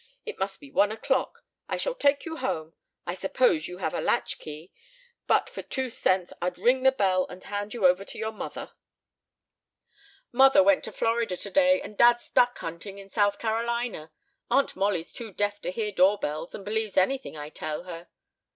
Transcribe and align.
It 0.25 0.39
must 0.39 0.59
be 0.59 0.71
one 0.71 0.91
o'clock. 0.91 1.43
I 1.69 1.77
shall 1.77 1.93
take 1.93 2.25
you 2.25 2.37
home. 2.37 2.73
I 3.05 3.13
suppose 3.13 3.67
you 3.67 3.77
have 3.77 3.93
a 3.93 4.01
latch 4.01 4.39
key, 4.39 4.71
but 5.27 5.47
for 5.47 5.61
two 5.61 5.91
cents 5.91 6.33
I'd 6.41 6.57
ring 6.57 6.81
the 6.81 6.91
bell 6.91 7.27
and 7.27 7.43
hand 7.43 7.75
you 7.75 7.85
over 7.85 8.03
to 8.05 8.17
your 8.17 8.31
mother." 8.31 8.71
"Mother 10.31 10.63
went 10.63 10.83
to 10.85 10.91
Florida 10.91 11.37
today 11.37 11.81
and 11.83 11.95
dad's 11.99 12.31
duck 12.31 12.57
hunting 12.57 12.97
in 12.97 13.11
South 13.11 13.37
Carolina. 13.37 14.11
Aunt 14.49 14.75
Mollie's 14.75 15.13
too 15.13 15.31
deaf 15.31 15.61
to 15.61 15.69
hear 15.69 15.91
doorbells 15.91 16.55
and 16.55 16.65
believes 16.65 16.97
anything 16.97 17.37
I 17.37 17.49
tell 17.49 17.83
her." 17.83 18.07